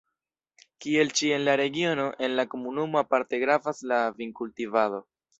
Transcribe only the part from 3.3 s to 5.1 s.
gravas la vinkultivado.